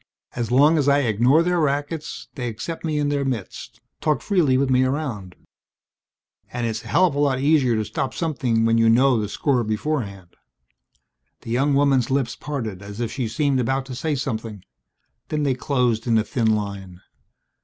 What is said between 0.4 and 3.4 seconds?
long as I ignore their rackets they accept me in their